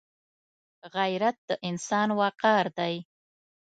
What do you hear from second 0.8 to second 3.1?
غیرت د انسان وقار دی